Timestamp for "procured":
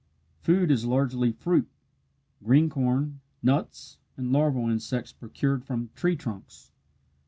5.13-5.63